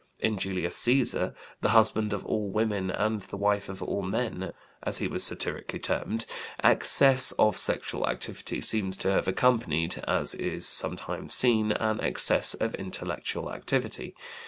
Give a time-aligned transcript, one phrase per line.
[0.17, 4.97] In Julius Cæsar "the husband of all women and the wife of all men" as
[4.97, 6.25] he was satirically termed
[6.63, 12.73] excess of sexual activity seems to have accompanied, as is sometimes seen, an excess of
[12.73, 14.15] intellectual activity.